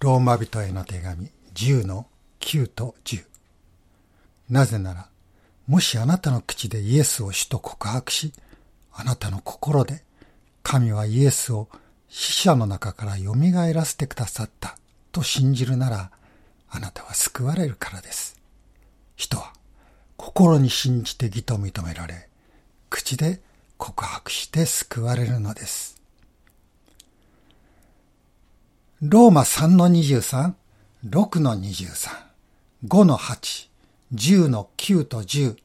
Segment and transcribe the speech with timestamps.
[0.00, 2.06] ローマ人への手紙10の
[2.40, 3.22] 9と10。
[4.48, 5.08] なぜなら、
[5.66, 8.32] もしあなたの口でイエスを主と告白し、
[8.94, 10.02] あなたの心で
[10.62, 11.68] 神はイエスを
[12.08, 13.34] 死者の中から蘇
[13.74, 14.78] らせてくださった
[15.12, 16.10] と信じるなら、
[16.70, 18.40] あなたは救われるからです。
[19.16, 19.52] 人は
[20.16, 22.30] 心に信じて義と認められ、
[22.88, 23.42] 口で
[23.76, 25.99] 告白して救われるのです。
[29.02, 30.52] ローマ3の23、
[31.06, 32.10] 6の23、
[32.86, 33.68] 5の8、
[34.12, 35.56] 10の9と10、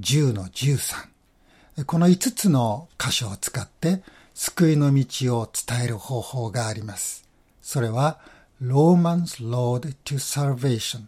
[0.00, 1.84] 10の13。
[1.86, 4.02] この5つの箇所を使って
[4.34, 7.24] 救いの道を伝える方法があります。
[7.60, 8.18] それは
[8.60, 11.02] Romans Road to Salvation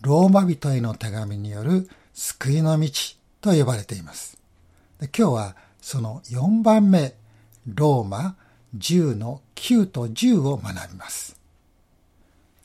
[0.00, 2.88] ローマ人への手紙による救いの道
[3.42, 4.38] と呼ばれています。
[4.98, 7.12] 今日はその4番目、
[7.66, 8.36] ローマ
[8.76, 11.36] 10の9と10を学びます。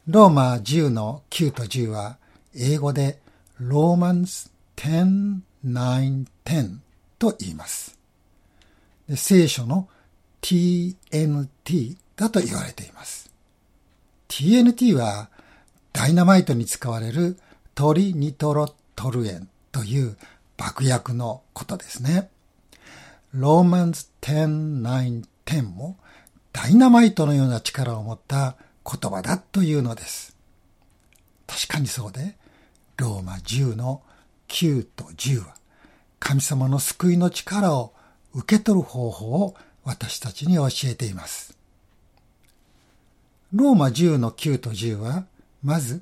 [0.07, 2.17] ローマ10の9と10は
[2.55, 3.19] 英語で
[3.59, 6.77] ローマンス10、9、10
[7.19, 7.97] と言います。
[9.15, 9.89] 聖書の
[10.41, 13.29] TNT だと言われています。
[14.29, 15.29] TNT は
[15.93, 17.37] ダイナマイトに使われる
[17.75, 20.17] トリニトロトルエンという
[20.57, 22.29] 爆薬のことですね。
[23.33, 25.97] ローマンズ10、9、10も
[26.53, 30.35] ダイナマイトのような力を持った言葉だというのです。
[31.47, 32.35] 確かにそうで、
[32.97, 34.01] ローマ10の
[34.47, 35.55] 9と10は
[36.19, 37.93] 神様の救いの力を
[38.33, 41.57] 受け取る方法を私たちに教えています。
[43.53, 45.25] ローマ10の9と10は、
[45.63, 46.01] まず、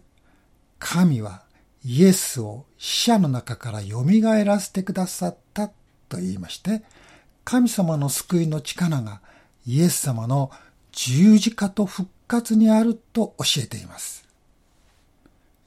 [0.79, 1.43] 神は
[1.83, 4.03] イエスを死者の中から蘇
[4.43, 5.67] らせてくださった
[6.09, 6.81] と言いまして、
[7.43, 9.21] 神様の救いの力が
[9.67, 10.51] イエス様の
[10.91, 14.27] 十字架と復活にあると教えています。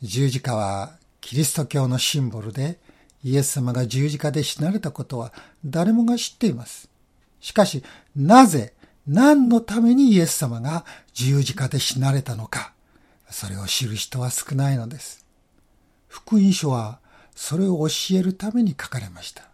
[0.02, 2.78] 十字架はキリスト教のシンボルで
[3.24, 5.32] イエス様が十字架で死なれたことは
[5.64, 6.88] 誰もが知っています。
[7.40, 7.82] しかし、
[8.16, 8.72] なぜ、
[9.06, 10.84] 何のためにイエス様が
[11.14, 12.72] 十字架で死なれたのか、
[13.30, 15.24] それを知る人は少ないのです。
[16.08, 17.00] 福音書は
[17.34, 19.44] それを教えるために書かれました。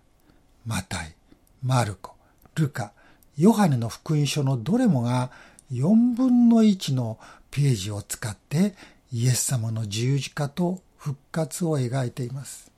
[0.66, 1.14] マタイ、
[1.62, 2.14] マルコ、
[2.54, 2.92] ルカ、
[3.36, 5.30] ヨハネの福音書のどれもが
[5.72, 7.18] 4分の1の
[7.50, 8.74] ページを使って
[9.12, 12.70] イエス様の十字架と復活を描いています。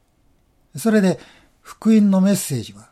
[0.76, 1.18] それで
[1.60, 2.90] 福音のメッセージは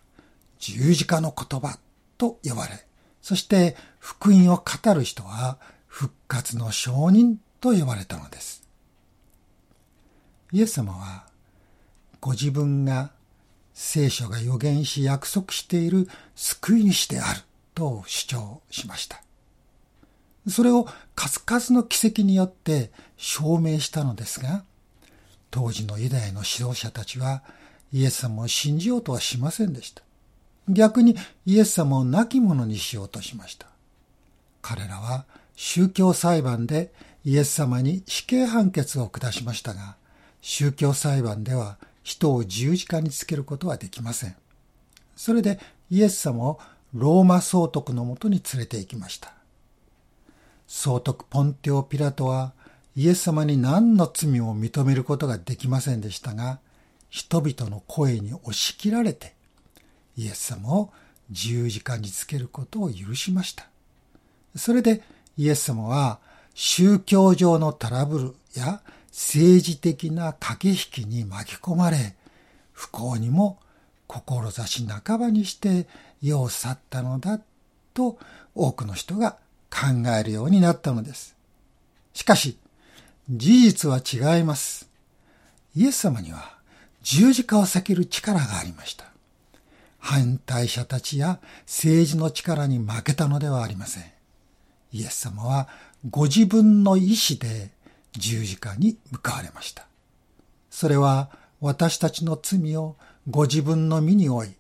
[0.59, 1.79] 十字架の言葉
[2.19, 2.87] と呼ばれ、
[3.21, 8.69] そして福音を語る人は復活の証人と呼ばれたのです。
[10.53, 11.25] イエス様は
[12.21, 13.11] ご自分が
[13.75, 17.41] 聖書が予言し約束している救い主である
[17.75, 19.23] と主張しました。
[20.49, 24.65] それを数々の奇跡によって証明したのですが、
[25.51, 27.43] 当時のユダヤの指導者たちは
[27.93, 30.03] イエス様を信じようとはしませんでした。
[30.69, 33.67] 逆にイエス様を亡き者にしようとしました。
[34.63, 35.25] 彼らは
[35.57, 36.93] 宗教裁判で
[37.25, 39.97] イエス様に死刑判決を下しましたが、
[40.41, 44.37] 宗教裁判では人を十字架につけることはできません。
[45.17, 45.59] それで
[45.91, 46.59] イエス様を
[46.95, 49.33] ローマ総督のもとに連れて行きました。
[50.69, 52.53] 総督ポンテオ・ピラトは
[52.97, 56.61] イエス様に何の罪も認めることができませんでしたが、
[57.11, 59.35] 人々の声に押し切られて、
[60.17, 60.93] イエス様を
[61.31, 63.67] 十字架につけることを許しました。
[64.55, 65.03] それで
[65.37, 66.21] イエス様は
[66.55, 70.69] 宗教上のトラブルや政治的な駆け
[71.01, 72.15] 引きに巻き込まれ、
[72.73, 73.59] 不幸にも
[74.07, 75.89] 志半ばにして
[76.29, 77.41] 世を去ったのだ
[77.93, 78.19] と
[78.55, 79.37] 多くの人が
[79.71, 81.37] 考えるようになったのです。
[82.13, 82.57] しかし、
[83.29, 84.89] 事実は違います。
[85.75, 86.57] イエス様には
[87.03, 89.07] 十字架を避ける力がありました。
[89.99, 94.05] 反対者たちや政治の力に負けたのではありません。
[94.93, 95.69] イエス様は
[96.09, 97.71] ご自分の意志で
[98.13, 99.87] 十字架に向かわれました。
[100.71, 101.31] それは
[101.61, 102.97] 私たちの罪を
[103.29, 104.53] ご自分の身に負い、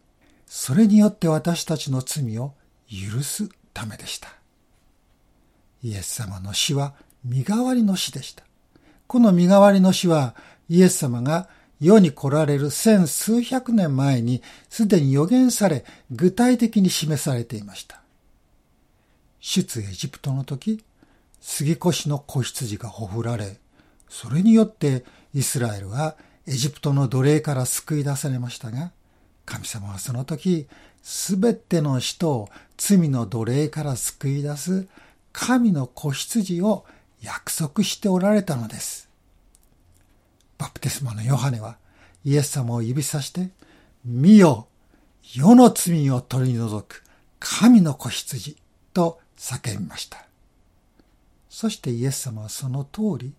[0.56, 2.54] それによって私たちの罪を
[2.88, 4.28] 許すためでした。
[5.82, 8.44] イエス様の死は身代わりの死でした。
[9.08, 10.36] この身代わりの死は
[10.68, 11.48] イエス様が
[11.80, 18.00] 世に来られる千数百年前にすでに予言され具体的に示されていました。
[19.40, 20.84] 出エジプトの時、
[21.40, 23.58] 杉越の子羊がほふられ、
[24.08, 25.04] それによって
[25.34, 26.14] イスラエルは
[26.46, 28.92] エジプトの奴隷から救い出されましたが、
[29.44, 30.66] 神様はその時、
[31.02, 34.86] すべての人を罪の奴隷から救い出す
[35.32, 36.84] 神の子羊を
[37.20, 39.08] 約束しておられたのです。
[40.56, 41.76] バプテスマのヨハネは
[42.24, 43.50] イエス様を指さして、
[44.04, 44.66] 見よ、
[45.22, 47.02] 世の罪を取り除く
[47.38, 48.56] 神の子羊
[48.92, 50.24] と叫びました。
[51.50, 53.32] そしてイエス様はその通り、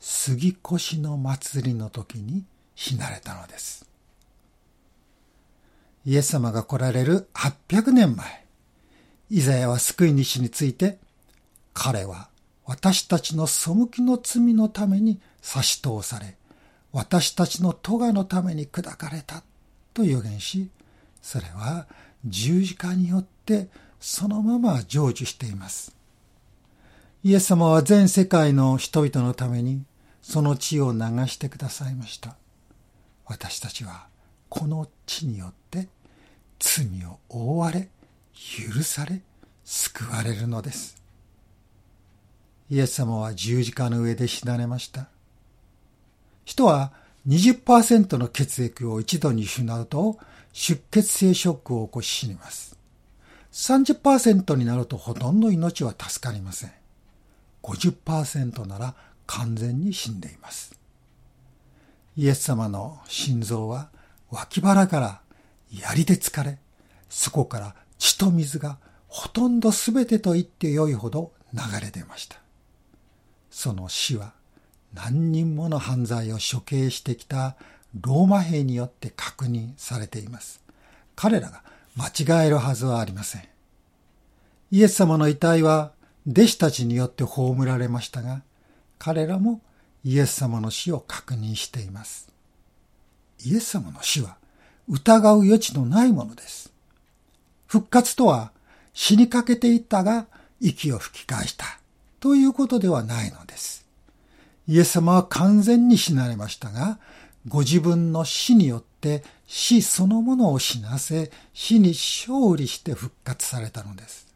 [0.00, 2.44] 杉越の祭りの時に
[2.74, 3.86] 死なれたのです。
[6.06, 8.44] イエス様が来られる800年前、
[9.30, 10.98] イザヤは救い主について、
[11.72, 12.28] 彼は
[12.66, 16.36] 私たちの背きの罪のために差し通され、
[16.92, 19.42] 私たちの咎のために砕かれた
[19.94, 20.68] と予言し、
[21.22, 21.86] それは
[22.24, 23.68] 十字架によって
[23.98, 25.96] そのまま成就しています。
[27.22, 29.84] イエス様は全世界の人々のために
[30.20, 30.98] その血を流
[31.28, 32.36] してくださいました。
[33.24, 34.06] 私たちは
[34.56, 35.88] この血によって
[36.60, 37.88] 罪を覆われ、
[38.32, 39.20] 許され、
[39.64, 41.02] 救われるのです。
[42.70, 45.08] イエス様は十字架の上で死なれました。
[46.44, 46.92] 人は
[47.26, 50.18] 20%の血液を一度に失うと
[50.52, 52.78] 出血性ショックを起こし死にます。
[53.50, 56.72] 30%になるとほとんど命は助かりません。
[57.64, 58.94] 50%なら
[59.26, 60.78] 完全に死んでいます。
[62.16, 63.90] イエス様の心臓は
[64.30, 65.20] 脇腹から
[65.70, 66.58] 槍で疲れ、
[67.08, 68.78] そこから血と水が
[69.08, 72.38] ほとんど全てと言ってよいほど流れ出ました。
[73.50, 74.32] その死は
[74.92, 77.56] 何人もの犯罪を処刑してきた
[78.00, 80.60] ローマ兵によって確認されています。
[81.14, 81.62] 彼らが
[81.96, 83.42] 間違えるはずはありません。
[84.72, 85.92] イエス様の遺体は
[86.28, 88.42] 弟子たちによって葬られましたが、
[88.98, 89.60] 彼らも
[90.02, 92.33] イエス様の死を確認しています。
[93.44, 94.36] イエス様の死は
[94.88, 96.72] 疑う余地のないものです。
[97.66, 98.52] 復活とは
[98.92, 100.26] 死にかけていったが
[100.60, 101.64] 息を吹き返した
[102.20, 103.86] ということではないのです。
[104.66, 106.98] イエス様は完全に死なれましたが、
[107.46, 114.26] ご自分の死によって死そのものを死なせ、死に勝利して復活されたのです。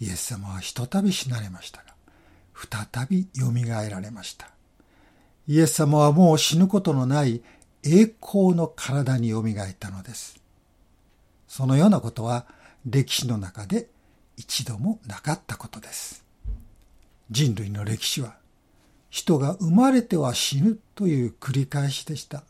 [0.00, 1.94] イエス様はひとたび死なれましたが、
[2.92, 3.50] 再び蘇
[3.90, 4.50] られました。
[5.48, 7.42] イエス様はもう死ぬことのない
[7.82, 9.44] 栄光の体に蘇っ
[9.78, 10.40] たのです。
[11.48, 12.46] そのようなことは
[12.86, 13.88] 歴史の中で
[14.36, 16.24] 一度もなかったことです。
[17.30, 18.36] 人類の歴史は
[19.10, 22.44] 人が生まれては死ぬという繰り返しでした。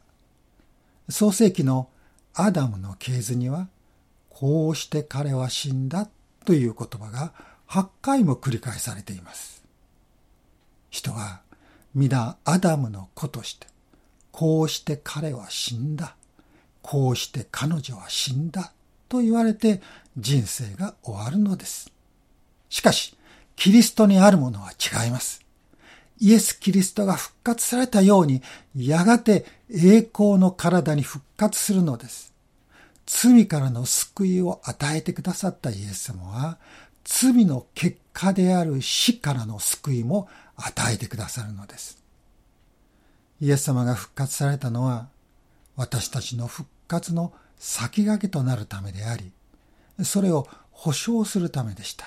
[1.08, 1.88] 創世紀の
[2.34, 3.68] アダムの系図には、
[4.28, 6.08] こうして彼は死んだ
[6.44, 7.32] という言葉が
[7.68, 9.64] 8回も繰り返されています。
[10.90, 11.40] 人は
[11.98, 13.66] 皆アダムの子として、
[14.30, 16.14] こうして彼は死んだ。
[16.80, 18.72] こうして彼女は死んだ。
[19.08, 19.80] と言われて
[20.16, 21.90] 人生が終わるのです。
[22.68, 23.16] しかし、
[23.56, 25.44] キリストにあるものは違います。
[26.20, 28.42] イエス・キリストが復活されたように、
[28.76, 32.32] やがて栄光の体に復活するのです。
[33.06, 36.58] 罪からの救いを与えてくださったイエス様は、
[37.02, 42.02] 罪の結果である死からの救いも与えてくださるのです。
[43.40, 45.06] イエス様が復活されたのは、
[45.76, 49.30] 私たちの復活の先駆けとなるためであり、
[50.02, 52.06] それを保証するためでした。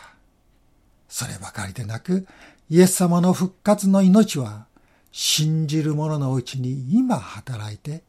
[1.08, 2.28] そればかりでなく、
[2.70, 4.66] イエス様の復活の命は、
[5.14, 8.04] 信じる者のうちに今働いて、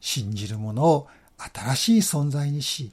[0.00, 1.08] 信じる者を
[1.38, 2.92] 新しい存在にし、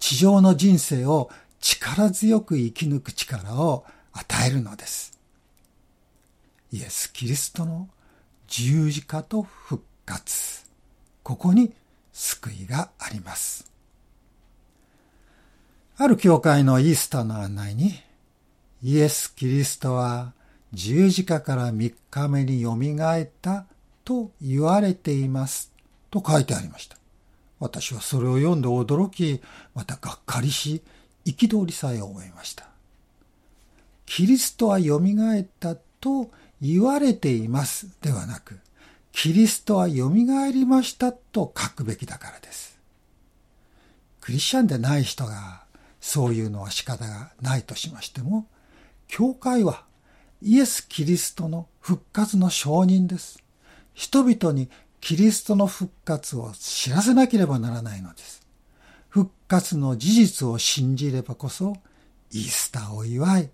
[0.00, 1.30] 地上の人生を
[1.62, 5.18] 力強く生き抜く力を与えるのです。
[6.72, 7.88] イエス・キリストの
[8.46, 10.64] 十字架と復活。
[11.22, 11.74] ここに
[12.12, 13.70] 救いがあります。
[15.96, 17.92] ある教会のイースターの案内に、
[18.82, 20.32] イエス・キリストは
[20.72, 23.66] 十字架から三日目によみがえった
[24.04, 25.72] と言われています
[26.10, 26.96] と書いてありました。
[27.60, 29.40] 私はそれを読んで驚き、
[29.74, 30.82] またがっかりし、
[31.24, 32.71] 憤りさえ覚えました。
[34.14, 38.60] キリストはよみがえったと言われていますではなく、
[39.10, 42.78] キリストはよみがえりましたと書くべきだからです。
[44.20, 45.64] クリスチャンでない人が
[45.98, 48.46] そういうのは仕方がないとしましても、
[49.08, 49.84] 教会は
[50.42, 53.42] イエス・キリストの復活の証人です。
[53.94, 54.68] 人々に
[55.00, 58.46] キリストの復活を知らせなければならないのです。
[59.08, 61.78] 復活の事実を信じればこそ、
[62.30, 63.50] イースターを祝い、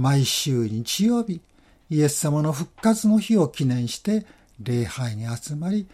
[0.00, 1.42] 毎週日曜日、
[1.90, 4.24] イエス様の復活の日を記念して
[4.58, 5.86] 礼拝に集まり、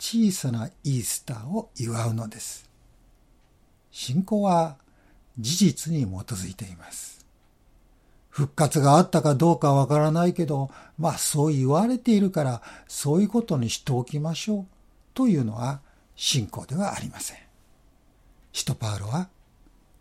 [0.00, 2.68] 小さなイースターを祝うのです。
[3.92, 4.78] 信仰は
[5.38, 7.24] 事実に基づいています。
[8.30, 14.66] 復活があったかどうかわからないけど、まあそう言われているから、そういうことにしておきましょう。
[15.14, 15.82] というのは
[16.16, 17.36] 信仰ではありません。
[18.52, 19.28] 使徒パウロは、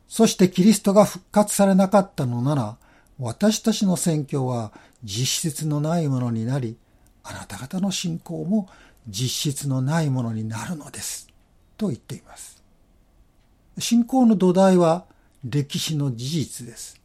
[0.07, 2.77] そしてキリストが復活されなかったのなら、
[3.21, 4.71] 私たちの宣教は
[5.03, 6.75] 実質のないものになり、
[7.23, 8.67] あなた方の信仰も
[9.07, 11.27] 実質のないものになるのです。
[11.77, 12.63] と言っています。
[13.77, 15.05] 信仰の土台は
[15.43, 16.99] 歴史の事実です。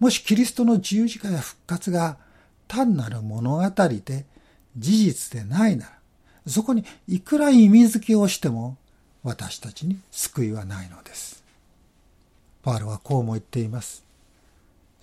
[0.00, 2.18] もしキリストの十字架や復活が
[2.66, 4.26] 単なる物語で
[4.76, 5.92] 事実でないなら、
[6.48, 8.76] そこにいくら意味付けをしても
[9.22, 11.44] 私たちに救いはないのです。
[12.62, 14.02] パールはこうも言っています。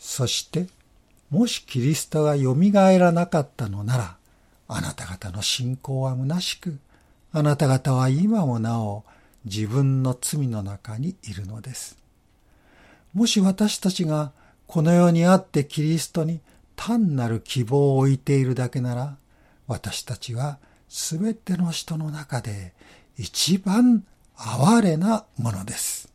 [0.02, 0.66] そして、
[1.30, 2.56] もしキリストが蘇
[2.98, 4.16] らなかったのなら、
[4.68, 6.80] あなた方の信仰は虚しく、
[7.32, 9.04] あなた方は今もなお
[9.46, 12.00] 自分の罪の中にいるのです。
[13.14, 14.32] もし私たちが
[14.66, 16.42] この世にあってキリストに
[16.76, 19.18] 単なる希望を置いているだけなら、
[19.68, 20.58] 私たちは
[20.90, 22.74] すべての人の中で
[23.20, 24.04] 一番
[24.36, 26.12] 哀れなものです。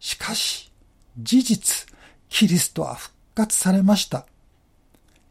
[0.00, 0.72] しかし、
[1.18, 1.93] 事実、
[2.34, 4.26] キリストは復活されました。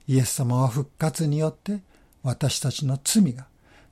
[0.08, 1.82] イエス様は復活によって
[2.24, 3.46] 私たちの罪が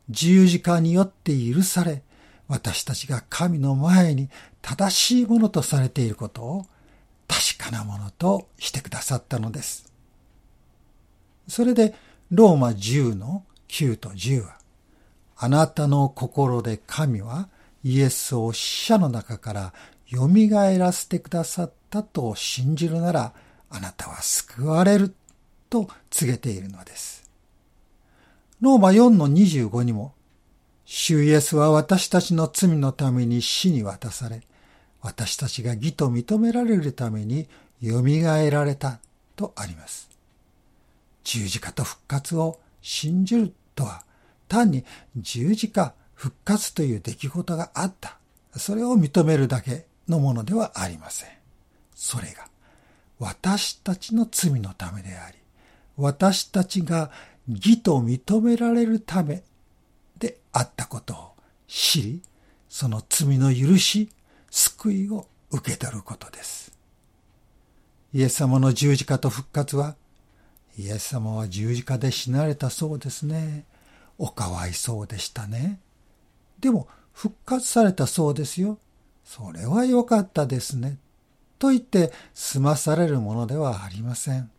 [0.09, 2.03] 十字架によって許され、
[2.47, 4.29] 私たちが神の前に
[4.61, 6.65] 正しいものとされていることを
[7.27, 9.91] 確かなものとしてくださったのです。
[11.49, 11.93] それで、
[12.31, 14.55] ローマ10の9と10は、
[15.35, 17.49] あなたの心で神は
[17.83, 19.73] イエスを死者の中から
[20.11, 20.27] 蘇
[20.77, 23.33] らせてくださったと信じるなら、
[23.69, 25.15] あなたは救われる
[25.69, 27.29] と告げているのです。
[28.59, 30.13] ローマ4の25にも、
[30.83, 34.41] 主イエスは私たちの罪のために死に渡され、
[35.01, 37.47] 私たちが義と認められるために
[37.81, 38.99] 蘇られた
[39.37, 40.09] とあります。
[41.23, 44.03] 十字架と復活を信じるとは、
[44.49, 44.83] 単に
[45.15, 48.17] 十字架復活という出来事があった。
[48.57, 51.29] それを認めるだけのものではありません。
[51.95, 52.47] それが
[53.19, 55.37] 私たちの罪のためであり、
[55.97, 57.11] 私たちが
[57.47, 59.43] 義と認められるため
[60.17, 61.31] であったことを
[61.67, 62.21] 知り、
[62.67, 64.09] その罪の許し、
[64.49, 66.71] 救いを受け取ることです。
[68.13, 69.95] イエス様の十字架と復活は、
[70.77, 73.65] イエス様は十字架で死なれたそうですね。
[74.17, 75.79] おかわいそうでしたね。
[76.59, 78.77] でも、復活されたそうですよ。
[79.33, 80.97] それは良かったですね。
[81.57, 84.51] と言って済まされるものではありません。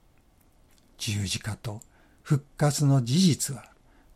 [0.97, 1.83] 十字架と
[2.23, 3.65] 復活の事実は、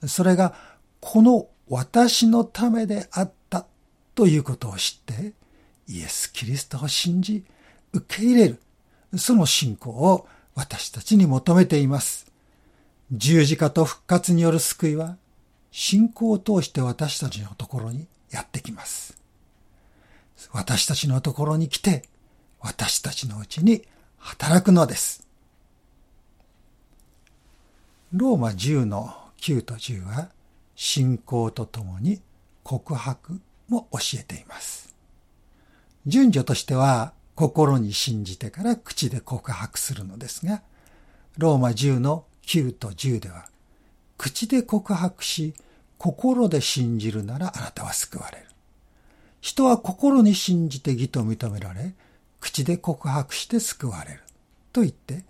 [0.06, 0.54] それが
[1.00, 3.66] この私のためであった
[4.14, 5.34] ということを知って、
[5.88, 7.44] イエス・キリストを信じ、
[7.92, 8.62] 受け入れる、
[9.14, 12.32] その信仰を私たちに求めています。
[13.12, 15.18] 十字架と復活による救いは、
[15.70, 19.25] 信仰を通して私たちのところにやってきます。
[20.52, 22.04] 私たちのところに来て、
[22.60, 23.82] 私たちのうちに
[24.18, 25.26] 働くのです。
[28.12, 30.30] ローマ10の9と10は、
[30.74, 32.20] 信仰とともに
[32.62, 34.94] 告白も教えています。
[36.06, 40.62] 順序としては、心に信じてから口で告白するのですが、
[41.36, 43.48] ローマ10の9と10では、
[44.16, 45.54] 口で告白し、
[45.98, 48.45] 心で信じるならあなたは救われる。
[49.46, 51.94] 人は心に信じて義と認められ、
[52.40, 54.20] 口で告白して救われる。
[54.72, 55.22] と言って、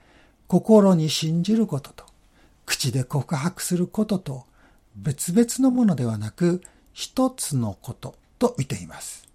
[0.46, 2.04] 心に信じることと、
[2.64, 4.46] 口で告白することと、
[4.96, 6.62] 別々のものではなく、
[6.94, 9.28] 一つのことと見ています。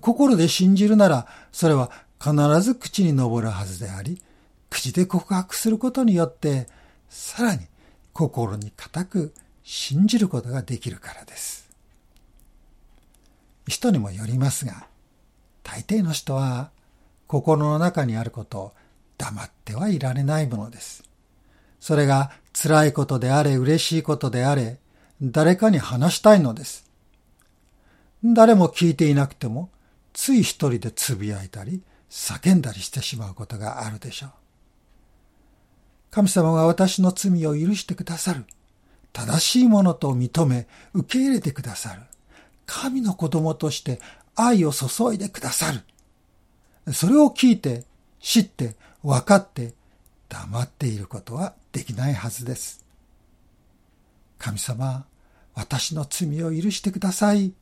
[0.00, 4.22] 心で信じるなら、それは必ず口に上るはずであり、
[4.70, 6.68] 口で告白することによって、
[7.10, 7.66] さらに
[8.14, 11.63] 心に固く信じることができるからです。
[13.66, 14.86] 人にもよりますが、
[15.62, 16.70] 大抵の人は
[17.26, 18.72] 心の中にあることを
[19.18, 21.04] 黙ってはいられないものです。
[21.80, 24.78] それが辛いことであれ、嬉しいことであれ、
[25.22, 26.84] 誰かに話したいのです。
[28.24, 29.70] 誰も聞いていなくても、
[30.12, 34.30] つい一人でつぶやいたり、叫んだりしてしまうことがあるでしょう。
[36.10, 38.44] 神様が私の罪を許してくださる。
[39.12, 42.02] 正しいものと認め、受け入れてくださる。
[42.66, 44.00] 神の子供として
[44.34, 46.92] 愛を注いでくださる。
[46.92, 47.84] それを聞いて、
[48.20, 49.74] 知って、分かって、
[50.28, 52.84] 黙っていることはできないはずです。
[54.38, 55.06] 神様、
[55.54, 57.52] 私の罪を許してください。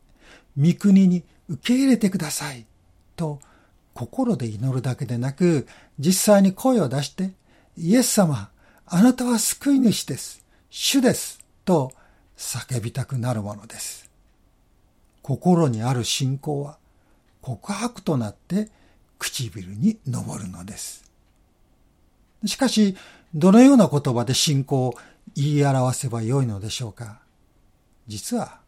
[0.59, 2.67] 御国に受け入れてください。
[3.17, 3.41] と
[3.95, 5.67] 心で祈るだけでなく、
[5.99, 7.33] 実際に声を出して、
[7.77, 8.51] イエス様、
[8.87, 10.45] あなたは救い主です。
[10.71, 11.41] 主です。
[11.65, 11.93] と
[12.37, 14.11] 叫びたくなるものです。
[15.23, 16.79] 心にある信仰は
[17.41, 18.69] 告白となって
[19.19, 21.05] 唇に昇るのです。
[22.45, 22.97] しかし、
[23.35, 24.95] どのような言葉で信仰を
[25.35, 27.21] 言い表せばよいのでしょうか
[28.09, 28.61] 実は、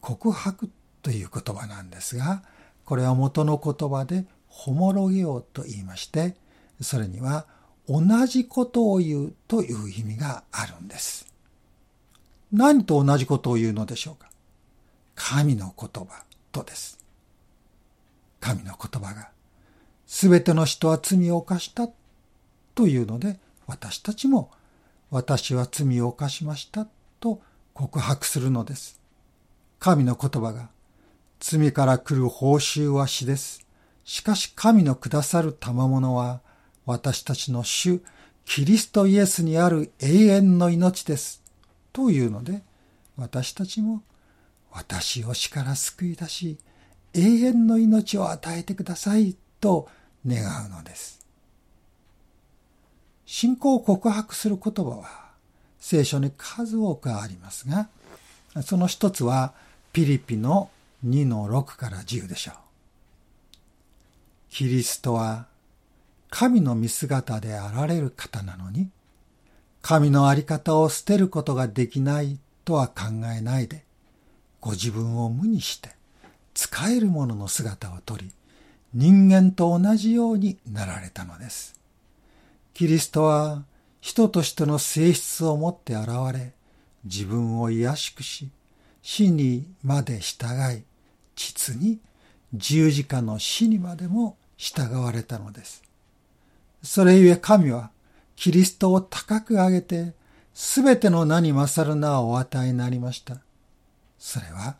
[0.00, 0.68] 告白
[1.02, 2.42] という言葉なんですが、
[2.84, 6.34] これは元の言葉でホモロゲオと言いまして、
[6.80, 7.46] それには
[7.88, 11.26] 同じことを言うという意味があるんです。
[12.52, 14.31] 何と同じことを言うのでしょうか
[15.14, 16.98] 神の言葉とです。
[18.40, 19.30] 神の言葉が、
[20.06, 21.88] すべての人は罪を犯した
[22.74, 24.50] というので、私たちも、
[25.10, 26.86] 私は罪を犯しました
[27.20, 27.40] と
[27.74, 29.00] 告白するのです。
[29.78, 30.70] 神の言葉が、
[31.40, 33.66] 罪から来る報酬は死です。
[34.04, 36.40] しかし神のくださる賜物は、
[36.84, 38.00] 私たちの主、
[38.44, 41.42] キリストイエスにある永遠の命です。
[41.92, 42.62] というので、
[43.16, 44.02] 私たちも、
[44.72, 46.58] 私を死から救い出し、
[47.14, 49.88] 永遠の命を与えてくださいと
[50.26, 51.20] 願うのです。
[53.26, 55.32] 信仰を告白する言葉は
[55.78, 57.88] 聖書に数多くありますが、
[58.62, 59.54] その一つは
[59.92, 60.70] ピリピの
[61.04, 62.54] 2の6から10でしょう。
[64.50, 65.46] キリストは
[66.30, 68.90] 神の見姿であられる方なのに、
[69.82, 73.04] 神のあり方を捨てることができないとは考
[73.36, 73.84] えないで、
[74.62, 75.90] ご自分を無にして、
[76.54, 78.30] 使えるものの姿をとり、
[78.94, 81.74] 人間と同じようになられたのです。
[82.72, 83.64] キリストは
[84.00, 86.52] 人としての性質を持って現れ、
[87.04, 88.50] 自分を卑しくし、
[89.02, 90.84] 死にまで従い、
[91.34, 91.98] 実に
[92.54, 95.82] 十字架の死にまでも従われたのです。
[96.84, 97.90] それゆえ神は
[98.36, 100.12] キリストを高く上げて、
[100.54, 103.38] すべての名に勝る名をお与えになりました。
[104.22, 104.76] それは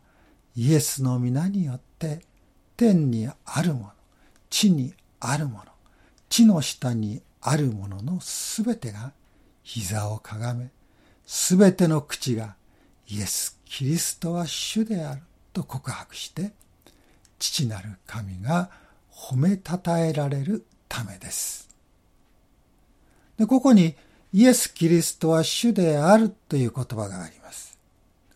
[0.55, 2.21] イエスの皆によって
[2.77, 3.91] 天にあるもの、
[4.49, 5.65] 地にあるもの、
[6.29, 9.13] 地の下にあるもののすべてが
[9.65, 10.71] 膝をかがめ、
[11.27, 12.55] すべての口が
[13.09, 16.53] イエス・キリストは主であると告白して、
[17.41, 18.71] 父なる神が
[19.13, 21.69] 褒めたたえられるためです。
[23.37, 23.97] でここに
[24.33, 27.77] イエス・キリストは主であるという言葉があります。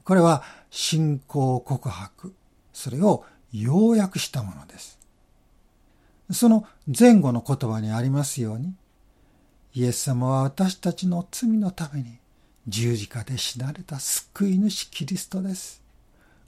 [0.03, 0.43] これは
[0.79, 2.35] 信仰告白、
[2.75, 4.99] それを要約したものです。
[6.31, 8.75] その前後の言葉にありますように、
[9.73, 12.19] イエス様は私たちの罪のために
[12.69, 15.83] 十字架で死なれた救い主キリストです。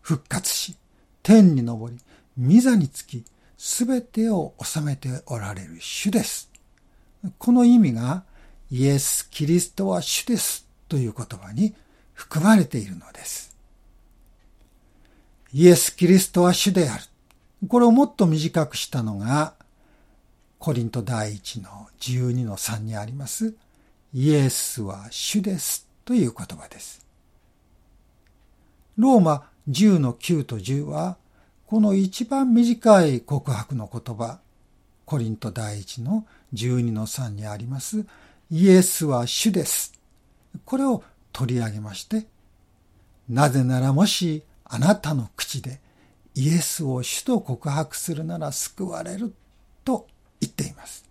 [0.02, 0.76] 復活し、
[1.22, 1.98] 天に昇り、
[2.38, 3.24] 御座につき、
[3.56, 6.50] すべてを治めておられる主です。
[7.38, 8.24] この意味が、
[8.70, 11.74] イエス・キリストは主ですという言葉に
[12.12, 13.56] 含まれているのです。
[15.54, 17.04] イエス・キリストは主である。
[17.68, 19.54] これをもっと短くしたのが、
[20.58, 23.54] コリント第一の12の3にあります、
[24.12, 27.04] イエスは主ですという言葉です。
[28.98, 31.16] ローマ10の9と10は、
[31.66, 34.40] この一番短い告白の言葉、
[35.06, 38.04] コリント第一の12の3にあります、
[38.50, 39.94] イエスは主です。
[40.66, 42.26] これを取り上げまして、
[43.30, 45.80] なぜならもしあなたの口で
[46.34, 49.34] イエスを主と告白するなら救われる
[49.84, 50.06] と
[50.40, 51.04] 言っています。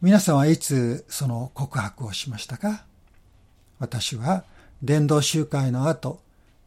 [0.00, 2.84] 皆さんはいつその告白をしましたか？
[3.78, 4.44] 私は
[4.82, 6.20] 伝道集会の後、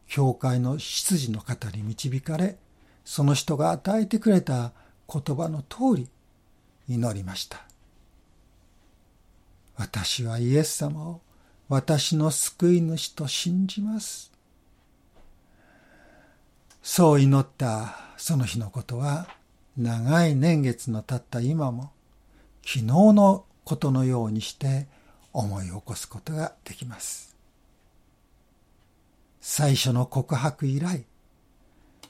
[0.07, 2.57] 教会の執事の方に導かれ、
[3.05, 4.71] その人が与えてくれた
[5.11, 6.09] 言葉の通り
[6.87, 7.65] 祈りました。
[9.75, 11.21] 私はイエス様を
[11.67, 14.31] 私の救い主と信じます。
[16.91, 19.27] そう祈ったその日のことは
[19.77, 21.91] 長い年月の経った今も
[22.65, 24.87] 昨日のことのようにして
[25.31, 27.37] 思い起こすことができます。
[29.39, 31.05] 最初の告白以来、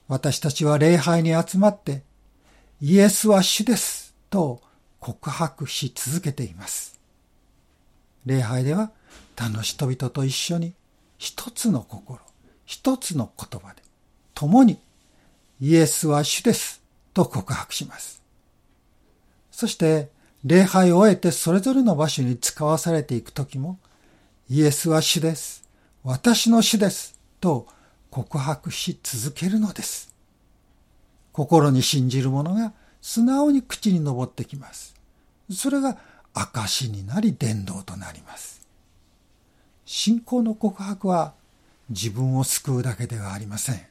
[0.07, 2.03] 私たちは礼拝に集まって
[2.79, 4.61] イエスは主ですと
[5.01, 6.97] 告白し続けています。
[8.25, 8.91] 礼拝では
[9.35, 10.73] 他の人々と一緒に
[11.17, 12.21] 一つの心、
[12.65, 13.88] 一つの言葉で
[14.39, 14.79] 共に
[15.59, 16.81] イエスは主です
[17.13, 18.23] と告白します。
[19.51, 20.07] そして
[20.45, 23.77] 礼拝を終えてそれぞれの場所に使わされていくときも
[24.49, 25.67] イエスは主です。
[26.05, 27.67] 私の主ですと
[28.11, 30.15] 告白し続けるのです。
[31.33, 32.71] 心に信じる者が
[33.01, 34.95] 素直に口に上ってきます。
[35.51, 35.97] それが
[36.33, 38.65] 証になり伝道となります。
[39.83, 41.33] 信仰の告白は
[41.89, 43.89] 自分を救うだけではありません。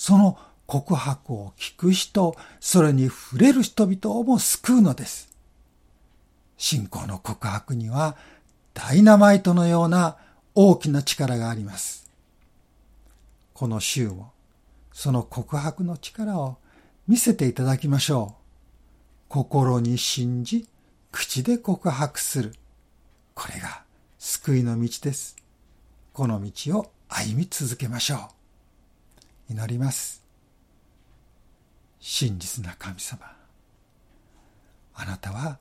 [0.00, 5.28] その告白を聞く人、それに触れる人々をも救うのです。
[6.56, 8.16] 信仰の告白には
[8.72, 10.16] ダイナマイトのような
[10.54, 12.10] 大きな力があります。
[13.52, 14.32] この週も
[14.90, 16.56] その告白の力を
[17.06, 18.42] 見せていただきましょう。
[19.28, 20.66] 心に信じ、
[21.12, 22.54] 口で告白する。
[23.34, 23.82] これが
[24.18, 25.36] 救いの道です。
[26.14, 28.39] この道を歩み続けましょう。
[29.50, 30.22] 祈ります。
[31.98, 33.20] 真実な神様。
[34.94, 35.58] あなたは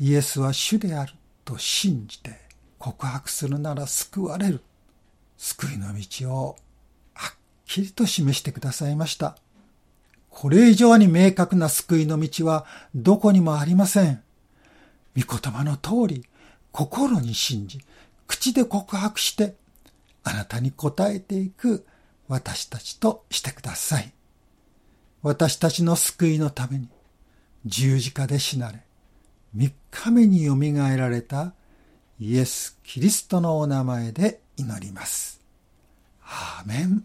[0.00, 1.12] イエスは主である
[1.44, 2.32] と信じて
[2.78, 4.60] 告白するなら救われる。
[5.36, 6.56] 救いの道を
[7.14, 9.38] はっきりと示してくださいました。
[10.30, 14.20] これ以上に明確な救いの道はどこにもありません。
[15.16, 16.26] 御言葉の通り、
[16.72, 17.78] 心に信じ、
[18.26, 19.54] 口で告白して、
[20.24, 21.86] あなたに答えていく
[22.28, 24.12] 私たちとしてください。
[25.22, 26.88] 私たちの救いのために
[27.66, 28.84] 十字架で死なれ、
[29.54, 31.54] 三日目によみがえられた
[32.20, 35.40] イエス・キリストのお名前で祈ります。
[36.22, 37.04] アーメン。